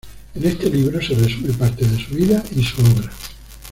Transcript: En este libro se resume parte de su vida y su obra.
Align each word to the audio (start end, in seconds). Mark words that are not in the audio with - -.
En 0.33 0.43
este 0.43 0.67
libro 0.67 0.99
se 0.99 1.13
resume 1.13 1.53
parte 1.53 1.85
de 1.85 2.03
su 2.03 2.15
vida 2.15 2.43
y 2.55 2.63
su 2.63 2.81
obra. 2.81 3.11